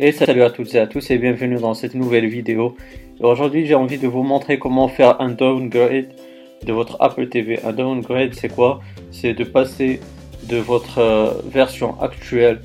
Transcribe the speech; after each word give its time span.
Et 0.00 0.12
salut 0.12 0.42
à 0.42 0.50
toutes 0.50 0.72
et 0.76 0.78
à 0.78 0.86
tous 0.86 1.10
et 1.10 1.18
bienvenue 1.18 1.56
dans 1.56 1.74
cette 1.74 1.94
nouvelle 1.96 2.28
vidéo. 2.28 2.76
Aujourd'hui 3.18 3.66
j'ai 3.66 3.74
envie 3.74 3.98
de 3.98 4.06
vous 4.06 4.22
montrer 4.22 4.56
comment 4.56 4.86
faire 4.86 5.20
un 5.20 5.30
downgrade 5.30 6.10
de 6.64 6.72
votre 6.72 6.96
Apple 7.00 7.28
TV. 7.28 7.58
Un 7.64 7.72
downgrade 7.72 8.32
c'est 8.32 8.48
quoi? 8.48 8.80
C'est 9.10 9.34
de 9.34 9.42
passer 9.42 9.98
de 10.48 10.58
votre 10.58 10.98
euh, 11.00 11.30
version 11.50 12.00
actuelle 12.00 12.60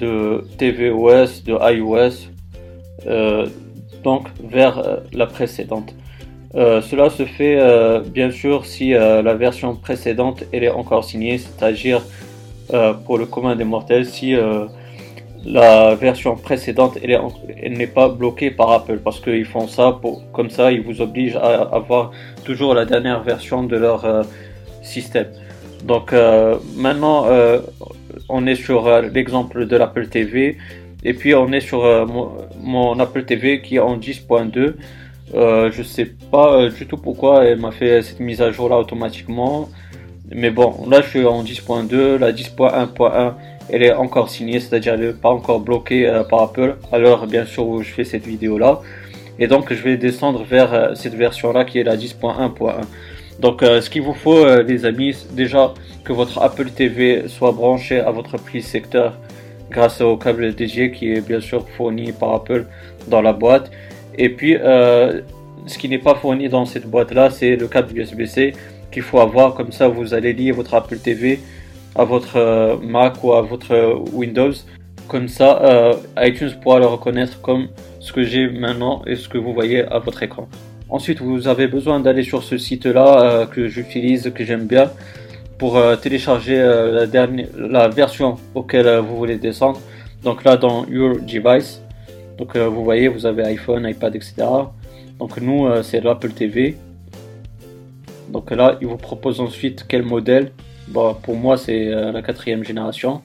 de 0.00 0.42
tvOS, 0.56 1.44
de 1.44 1.52
iOS, 1.74 2.30
euh, 3.08 3.46
donc 4.02 4.28
vers 4.42 4.78
euh, 4.78 4.96
la 5.12 5.26
précédente. 5.26 5.94
cela 6.54 7.10
se 7.10 7.26
fait 7.26 7.58
bien 8.08 8.30
sûr 8.30 8.64
si 8.64 8.90
la 8.92 9.34
version 9.34 9.76
précédente 9.76 10.44
elle 10.50 10.64
est 10.64 10.70
encore 10.82 11.04
signée, 11.04 11.36
c'est-à-dire 11.36 12.00
pour 13.04 13.18
le 13.18 13.26
commun 13.26 13.54
des 13.54 13.64
mortels 13.64 14.06
si 14.06 14.34
la 15.46 15.94
version 15.94 16.36
précédente 16.36 16.98
elle 17.02 17.72
n'est 17.72 17.86
pas 17.86 18.08
bloquée 18.08 18.50
par 18.50 18.70
Apple 18.70 18.98
parce 18.98 19.20
qu'ils 19.20 19.44
font 19.44 19.68
ça 19.68 19.98
pour 20.00 20.22
comme 20.32 20.50
ça 20.50 20.72
ils 20.72 20.80
vous 20.80 21.00
obligent 21.00 21.36
à 21.36 21.62
avoir 21.62 22.12
toujours 22.44 22.74
la 22.74 22.84
dernière 22.86 23.22
version 23.22 23.62
de 23.62 23.76
leur 23.76 24.04
euh, 24.04 24.22
système. 24.82 25.28
Donc 25.84 26.12
euh, 26.12 26.56
maintenant 26.76 27.26
euh, 27.26 27.60
on 28.28 28.46
est 28.46 28.54
sur 28.54 28.88
l'exemple 29.02 29.66
de 29.66 29.76
l'Apple 29.76 30.06
TV 30.06 30.56
et 31.02 31.12
puis 31.12 31.34
on 31.34 31.52
est 31.52 31.60
sur 31.60 31.82
mon, 32.06 32.30
mon, 32.62 32.98
Apple 32.98 33.24
TV 33.24 33.60
qui 33.60 33.76
est 33.76 33.80
en 33.80 33.98
10.2 33.98 34.74
je 35.34 35.82
sais 35.82 36.06
pas 36.30 36.68
du 36.68 36.86
tout 36.86 36.96
pourquoi 36.96 37.44
elle 37.44 37.58
m'a 37.58 37.70
fait 37.70 38.00
cette 38.02 38.20
mise 38.20 38.40
à 38.40 38.50
jour 38.50 38.70
là 38.70 38.78
automatiquement 38.78 39.68
mais 40.32 40.50
bon 40.50 40.86
là 40.88 41.00
je 41.02 41.08
suis 41.08 41.26
en 41.26 41.42
10.2 41.42 42.18
la 42.18 42.32
10.1.1 42.32 43.34
elle 43.70 43.82
est 43.82 43.92
encore 43.92 44.28
signée, 44.28 44.60
c'est-à-dire 44.60 44.94
elle 44.94 45.06
n'est 45.06 45.12
pas 45.12 45.30
encore 45.30 45.60
bloquée 45.60 46.06
euh, 46.06 46.22
par 46.22 46.42
Apple 46.42 46.76
l'heure 46.92 47.26
bien 47.26 47.46
sûr 47.46 47.66
où 47.66 47.82
je 47.82 47.90
fais 47.90 48.04
cette 48.04 48.26
vidéo 48.26 48.58
là. 48.58 48.80
Et 49.38 49.46
donc 49.46 49.72
je 49.72 49.82
vais 49.82 49.96
descendre 49.96 50.44
vers 50.44 50.72
euh, 50.72 50.94
cette 50.94 51.14
version 51.14 51.52
là 51.52 51.64
qui 51.64 51.78
est 51.78 51.84
la 51.84 51.96
10.1.1. 51.96 52.82
Donc 53.40 53.62
euh, 53.62 53.80
ce 53.80 53.90
qu'il 53.90 54.02
vous 54.02 54.14
faut 54.14 54.46
les 54.62 54.84
amis, 54.84 55.16
déjà 55.32 55.72
que 56.04 56.12
votre 56.12 56.40
Apple 56.42 56.70
TV 56.70 57.24
soit 57.28 57.52
branché 57.52 57.98
à 58.00 58.10
votre 58.10 58.36
prise 58.36 58.66
secteur 58.66 59.18
grâce 59.70 60.00
au 60.00 60.16
câble 60.16 60.54
dédié 60.54 60.92
qui 60.92 61.12
est 61.12 61.26
bien 61.26 61.40
sûr 61.40 61.66
fourni 61.70 62.12
par 62.12 62.34
Apple 62.34 62.66
dans 63.08 63.22
la 63.22 63.32
boîte. 63.32 63.70
Et 64.16 64.28
puis 64.28 64.56
ce 65.66 65.78
qui 65.78 65.88
n'est 65.88 65.98
pas 65.98 66.14
fourni 66.14 66.48
dans 66.50 66.66
cette 66.66 66.86
boîte 66.86 67.12
là 67.12 67.30
c'est 67.30 67.56
le 67.56 67.66
câble 67.66 67.98
USB-C 67.98 68.52
qu'il 68.94 69.02
faut 69.02 69.20
avoir 69.20 69.54
comme 69.54 69.72
ça 69.72 69.88
vous 69.88 70.14
allez 70.14 70.32
lier 70.32 70.52
votre 70.52 70.72
Apple 70.72 70.98
TV 70.98 71.40
à 71.94 72.04
votre 72.04 72.36
euh, 72.36 72.76
Mac 72.78 73.22
ou 73.22 73.32
à 73.32 73.42
votre 73.42 73.72
euh, 73.72 73.94
Windows. 74.12 74.52
Comme 75.08 75.28
ça, 75.28 75.60
euh, 75.62 75.94
iTunes 76.18 76.52
pourra 76.62 76.78
le 76.78 76.86
reconnaître 76.86 77.40
comme 77.40 77.68
ce 78.00 78.12
que 78.12 78.22
j'ai 78.22 78.48
maintenant 78.48 79.02
et 79.06 79.16
ce 79.16 79.28
que 79.28 79.38
vous 79.38 79.52
voyez 79.52 79.82
à 79.84 79.98
votre 79.98 80.22
écran. 80.22 80.48
Ensuite, 80.88 81.20
vous 81.20 81.46
avez 81.46 81.66
besoin 81.66 82.00
d'aller 82.00 82.22
sur 82.22 82.42
ce 82.42 82.56
site-là 82.56 83.46
que 83.52 83.68
j'utilise, 83.68 84.32
que 84.34 84.44
j'aime 84.44 84.66
bien, 84.66 84.90
pour 85.58 85.80
télécharger 86.00 86.58
la, 86.58 87.06
dernière, 87.06 87.48
la 87.56 87.88
version 87.88 88.36
auquel 88.54 88.86
vous 88.98 89.16
voulez 89.16 89.36
descendre. 89.36 89.80
Donc 90.22 90.44
là, 90.44 90.56
dans 90.56 90.86
Your 90.86 91.16
Device, 91.20 91.82
donc 92.38 92.56
vous 92.56 92.84
voyez, 92.84 93.08
vous 93.08 93.26
avez 93.26 93.42
iPhone, 93.44 93.86
iPad, 93.88 94.14
etc. 94.14 94.34
Donc 95.18 95.40
nous, 95.40 95.68
c'est 95.82 96.02
l'Apple 96.02 96.32
TV. 96.32 96.76
Donc 98.34 98.50
là, 98.50 98.76
il 98.80 98.88
vous 98.88 98.96
propose 98.96 99.40
ensuite 99.40 99.86
quel 99.88 100.02
modèle 100.02 100.50
Bon, 100.88 101.14
pour 101.14 101.36
moi, 101.36 101.56
c'est 101.56 101.86
euh, 101.86 102.10
la 102.10 102.20
quatrième 102.20 102.64
génération. 102.64 103.22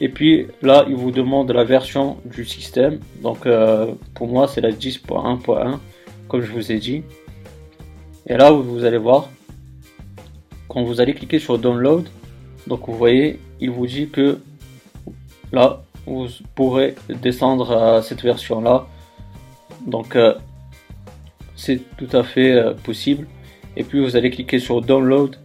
Et 0.00 0.08
puis 0.08 0.46
là, 0.62 0.86
il 0.88 0.94
vous 0.94 1.10
demande 1.10 1.50
la 1.50 1.62
version 1.62 2.16
du 2.24 2.46
système. 2.46 3.00
Donc 3.22 3.44
euh, 3.44 3.92
pour 4.14 4.28
moi, 4.28 4.48
c'est 4.48 4.62
la 4.62 4.70
10.1.1, 4.70 5.78
comme 6.26 6.40
je 6.40 6.50
vous 6.50 6.72
ai 6.72 6.78
dit. 6.78 7.02
Et 8.26 8.38
là, 8.38 8.50
vous 8.50 8.82
allez 8.86 8.96
voir, 8.96 9.28
quand 10.66 10.82
vous 10.82 11.02
allez 11.02 11.12
cliquer 11.12 11.38
sur 11.38 11.58
Download, 11.58 12.08
donc 12.66 12.88
vous 12.88 12.96
voyez, 12.96 13.40
il 13.60 13.70
vous 13.70 13.86
dit 13.86 14.08
que 14.08 14.38
là, 15.52 15.82
vous 16.06 16.28
pourrez 16.54 16.94
descendre 17.10 17.72
à 17.72 18.00
cette 18.00 18.22
version-là. 18.22 18.86
Donc 19.86 20.16
euh, 20.16 20.32
c'est 21.56 21.82
tout 21.98 22.16
à 22.16 22.22
fait 22.22 22.74
possible. 22.84 23.26
Et 23.76 23.84
puis 23.84 24.00
vous 24.00 24.16
allez 24.16 24.30
cliquer 24.30 24.58
sur 24.58 24.82
Download 24.82 25.36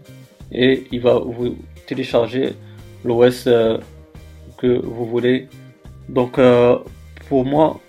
et 0.51 0.85
il 0.91 1.01
va 1.01 1.19
vous 1.19 1.55
télécharger 1.85 2.53
l'OS 3.03 3.45
euh, 3.47 3.77
que 4.57 4.79
vous 4.83 5.05
voulez. 5.05 5.47
Donc 6.09 6.37
euh, 6.39 6.77
pour 7.29 7.45
moi, 7.45 7.79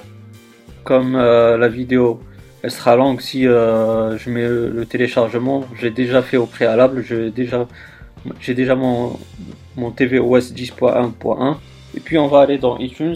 comme 0.84 1.16
euh, 1.16 1.56
la 1.56 1.68
vidéo 1.68 2.20
elle 2.62 2.70
sera 2.70 2.96
longue 2.96 3.20
si 3.20 3.42
je 3.42 4.30
mets 4.30 4.48
le, 4.48 4.84
téléchargement, 4.86 5.64
j'ai 5.78 5.90
déjà 5.90 6.20
fait 6.20 6.36
au 6.36 6.46
préalable, 6.46 7.04
j'ai 7.04 7.30
déjà, 7.30 8.74
mon, 8.74 9.16
mon 9.76 9.92
tvOS 9.92 10.52
10.1.1 10.52 11.56
et 11.96 12.00
puis 12.00 12.18
on 12.18 12.26
va 12.26 12.40
aller 12.40 12.58
dans 12.58 12.76
iTunes. 12.78 13.14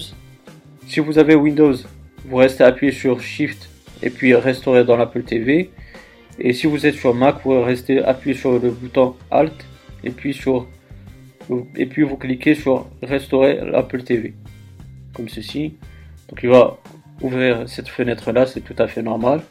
Si 0.86 1.00
vous 1.00 1.18
avez 1.18 1.34
Windows, 1.34 1.74
vous 2.26 2.36
restez 2.36 2.62
appuyé 2.62 2.92
sur 2.92 3.20
Shift 3.20 3.68
et 4.04 4.10
puis 4.10 4.34
restaurer 4.34 4.84
dans 4.84 4.96
l'Apple 4.96 5.22
TV. 5.22 5.70
Et 6.40 6.52
si 6.54 6.66
vous 6.66 6.86
êtes 6.86 6.94
sur 6.94 7.14
Mac, 7.14 7.36
vous 7.44 7.60
restez 7.62 8.02
appuyé 8.02 8.36
sur 8.36 8.58
le 8.58 8.70
bouton 8.70 9.14
Alt 9.30 9.52
et 10.02 10.10
puis 10.10 10.32
sur 10.32 10.66
et 11.76 11.86
puis 11.86 12.02
vous 12.02 12.16
cliquez 12.16 12.54
sur 12.54 12.86
restaurer 13.02 13.60
l'Apple 13.64 14.02
TV 14.02 14.34
comme 15.12 15.28
ceci. 15.28 15.74
Donc 16.28 16.40
il 16.42 16.48
va 16.48 16.78
ouvrir 17.20 17.68
cette 17.68 17.88
fenêtre 17.88 18.32
là, 18.32 18.46
c'est 18.46 18.60
tout 18.60 18.76
à 18.78 18.86
fait 18.86 19.02
normal. 19.02 19.42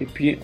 Et 0.00 0.06
puis 0.06 0.38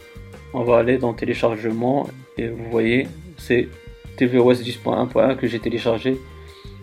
on 0.53 0.65
va 0.65 0.79
aller 0.79 0.99
dans 0.99 1.15
téléchargement 1.15 2.09
et 2.37 2.49
vous 2.49 2.71
voyez 2.71 3.07
c'est 3.39 3.69
tvOS 4.17 4.63
10.1.1 4.63 5.37
que 5.37 5.47
j'ai 5.47 5.61
téléchargé 5.61 6.19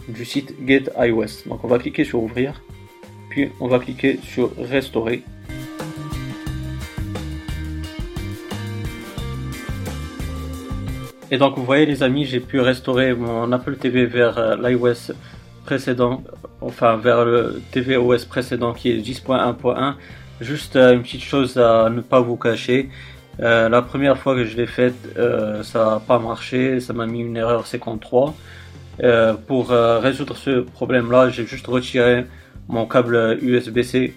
du 0.07 0.25
site 0.25 0.55
Get 0.65 0.85
iOS. 0.97 1.47
Donc 1.47 1.63
on 1.63 1.67
va 1.67 1.77
cliquer 1.77 2.03
sur 2.03 2.23
ouvrir, 2.23 2.63
puis 3.29 3.49
on 3.59 3.67
va 3.67 3.77
cliquer 3.79 4.17
sur 4.23 4.55
restaurer 4.57 5.21
Et 11.29 11.37
donc 11.37 11.57
vous 11.57 11.65
voyez 11.65 11.85
les 11.85 12.03
amis, 12.03 12.25
j'ai 12.25 12.39
pu 12.39 12.61
restaurer 12.61 13.13
mon 13.13 13.51
Apple 13.51 13.75
TV 13.75 14.05
vers 14.05 14.37
euh, 14.37 14.55
l'iOS 14.55 15.13
précédent, 15.65 16.23
enfin 16.61 16.95
vers 16.95 17.25
le 17.25 17.61
tvOS 17.73 18.25
précédent 18.29 18.71
qui 18.71 18.91
est 18.91 18.99
10.1.1. 18.99 19.95
Juste 20.39 20.77
euh, 20.77 20.93
une 20.93 21.01
petite 21.01 21.23
chose 21.23 21.57
à 21.57 21.89
ne 21.89 21.99
pas 21.99 22.21
vous 22.21 22.37
cacher. 22.37 22.89
Euh, 23.41 23.67
la 23.67 23.81
première 23.81 24.17
fois 24.17 24.35
que 24.35 24.45
je 24.45 24.55
l'ai 24.55 24.67
fait, 24.67 24.93
ça 25.63 25.85
n'a 25.85 25.99
pas 25.99 26.17
marché, 26.17 26.79
ça 26.79 26.93
m'a 26.93 27.05
mis 27.05 27.19
une 27.19 27.35
erreur 27.35 27.67
53. 27.67 28.33
pour 29.47 29.69
résoudre 29.69 30.37
ce 30.37 30.61
problème-là, 30.61 31.29
j'ai 31.29 31.45
juste 31.45 31.67
retiré 31.67 32.25
mon 32.69 32.85
câble 32.85 33.37
USB-C 33.41 34.15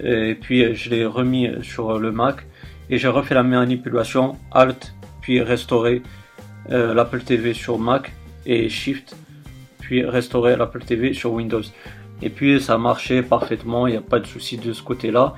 et 0.00 0.34
puis 0.34 0.74
je 0.74 0.90
l'ai 0.90 1.06
remis 1.06 1.50
sur 1.62 2.00
le 2.00 2.10
Mac 2.10 2.46
et 2.90 2.98
j'ai 2.98 3.08
refait 3.08 3.34
la 3.34 3.44
manipulation 3.44 4.36
Alt 4.50 4.92
puis 5.22 5.40
restaurer 5.40 6.02
euh, 6.70 6.94
l'Apple 6.94 7.20
TV 7.22 7.54
sur 7.54 7.78
Mac 7.78 8.12
et 8.46 8.68
Shift, 8.68 9.16
puis 9.80 10.04
restaurer 10.04 10.56
l'Apple 10.56 10.84
TV 10.84 11.12
sur 11.12 11.32
Windows. 11.32 11.62
Et 12.22 12.30
puis 12.30 12.60
ça 12.60 12.74
a 12.74 12.78
marché 12.78 13.22
parfaitement, 13.22 13.86
il 13.86 13.92
n'y 13.92 13.96
a 13.96 14.02
pas 14.02 14.20
de 14.20 14.26
souci 14.26 14.56
de 14.56 14.72
ce 14.72 14.82
côté-là. 14.82 15.34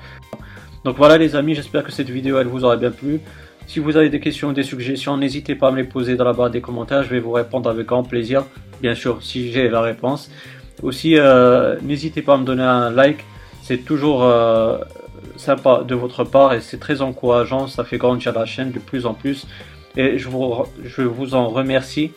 Donc 0.83 0.97
voilà 0.97 1.17
les 1.17 1.35
amis, 1.35 1.55
j'espère 1.55 1.83
que 1.83 1.91
cette 1.91 2.09
vidéo 2.09 2.37
elle 2.37 2.47
vous 2.47 2.63
aura 2.63 2.77
bien 2.77 2.91
plu. 2.91 3.21
Si 3.67 3.79
vous 3.79 3.97
avez 3.97 4.09
des 4.09 4.19
questions, 4.19 4.51
des 4.51 4.61
suggestions, 4.61 5.17
n'hésitez 5.17 5.55
pas 5.55 5.69
à 5.69 5.71
me 5.71 5.77
les 5.77 5.83
poser 5.83 6.15
dans 6.15 6.25
la 6.25 6.33
barre 6.33 6.51
des 6.51 6.61
commentaires, 6.61 7.01
je 7.01 7.09
vais 7.09 7.19
vous 7.19 7.31
répondre 7.31 7.67
avec 7.67 7.87
grand 7.87 8.03
plaisir, 8.03 8.45
bien 8.81 8.93
sûr 8.93 9.23
si 9.23 9.51
j'ai 9.51 9.67
la 9.69 9.81
réponse. 9.81 10.29
Aussi, 10.83 11.17
euh, 11.17 11.77
n'hésitez 11.81 12.21
pas 12.21 12.35
à 12.35 12.37
me 12.37 12.45
donner 12.45 12.63
un 12.63 12.91
like, 12.91 13.25
c'est 13.63 13.79
toujours 13.79 14.23
euh, 14.23 14.77
sympa 15.37 15.83
de 15.87 15.95
votre 15.95 16.23
part 16.23 16.53
et 16.53 16.61
c'est 16.61 16.79
très 16.79 17.01
encourageant, 17.01 17.65
ça 17.65 17.83
fait 17.83 17.97
grandir 17.97 18.33
la 18.33 18.45
chaîne 18.45 18.71
de 18.71 18.79
plus 18.79 19.07
en 19.07 19.15
plus 19.15 19.47
et 19.97 20.17
je 20.17 20.27
vous, 20.27 20.63
je 20.83 21.01
vous 21.01 21.35
en 21.35 21.49
remercie 21.49 22.11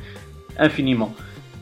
infiniment. 0.58 1.14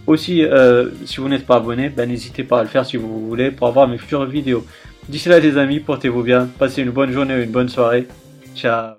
Aussi, 0.06 0.44
euh, 0.44 0.90
si 1.04 1.18
vous 1.18 1.28
n'êtes 1.28 1.46
pas 1.46 1.56
abonné, 1.56 1.88
ben, 1.88 2.08
n'hésitez 2.08 2.44
pas 2.44 2.60
à 2.60 2.62
le 2.62 2.68
faire 2.68 2.86
si 2.86 2.96
vous 2.96 3.26
voulez 3.26 3.50
pour 3.50 3.66
avoir 3.66 3.88
mes 3.88 3.98
futures 3.98 4.24
vidéos. 4.24 4.64
D'ici 5.08 5.28
là 5.28 5.40
les 5.40 5.58
amis, 5.58 5.80
portez-vous 5.80 6.22
bien, 6.22 6.48
passez 6.58 6.82
une 6.82 6.90
bonne 6.90 7.12
journée 7.12 7.34
ou 7.34 7.42
une 7.42 7.50
bonne 7.50 7.68
soirée. 7.68 8.06
Ciao 8.54 8.94